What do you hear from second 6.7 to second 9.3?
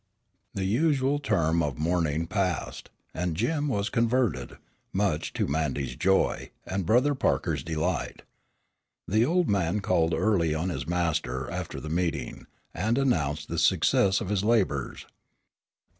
Brother Parker's delight. The